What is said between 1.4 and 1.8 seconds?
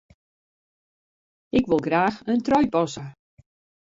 Ik